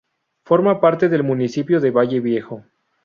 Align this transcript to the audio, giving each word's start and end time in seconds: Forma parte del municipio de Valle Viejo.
Forma 0.47 0.81
parte 0.81 1.09
del 1.09 1.21
municipio 1.21 1.79
de 1.79 1.91
Valle 1.91 2.19
Viejo. 2.21 2.65